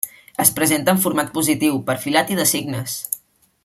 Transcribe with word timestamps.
Es 0.43 0.51
presenta 0.59 0.95
en 0.95 1.01
format 1.03 1.29
positiu, 1.37 1.79
perfilat 1.93 2.35
i 2.37 2.39
de 2.43 2.51
signes. 2.57 3.01